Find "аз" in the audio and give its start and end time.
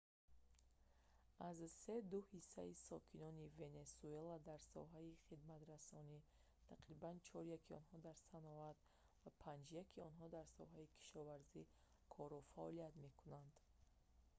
1.47-1.57